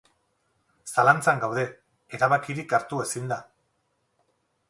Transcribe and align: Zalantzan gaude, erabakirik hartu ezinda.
Zalantzan 0.93 1.43
gaude, 1.43 1.65
erabakirik 2.17 2.75
hartu 2.79 3.03
ezinda. 3.05 3.37